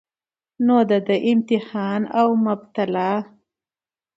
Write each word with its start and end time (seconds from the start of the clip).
نو 0.65 0.77
د 0.89 0.91
ده 1.07 1.15
امتحان 1.31 2.01
او 2.19 2.27
مبتلاء 2.45 3.19